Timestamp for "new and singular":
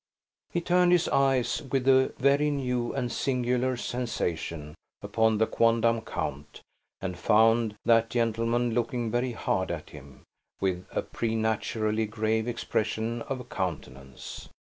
2.49-3.77